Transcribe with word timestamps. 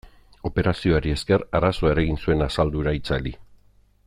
Operazioari 0.49 1.13
esker 1.17 1.45
arazoa 1.59 1.93
eragin 1.97 2.19
zuen 2.25 2.45
asaldura 2.49 2.99
itzali. 3.01 3.39